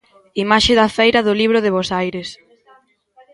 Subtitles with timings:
[0.43, 2.29] Imaxe da feira do libro de Bos Aires.